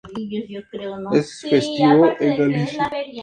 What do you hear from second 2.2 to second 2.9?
Galicia.